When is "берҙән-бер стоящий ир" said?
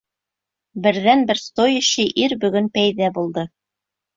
0.85-2.35